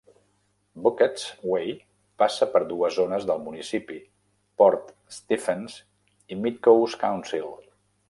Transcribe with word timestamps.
Bucketts 0.85 1.25
Way 1.49 1.75
passa 2.23 2.47
per 2.57 2.61
dues 2.73 2.97
zones 3.01 3.29
del 3.33 3.45
municipi: 3.45 4.01
Port 4.63 4.93
Stephens 5.21 5.81
i 6.37 6.43
Mid-Coast 6.45 7.03
Council. 7.09 7.51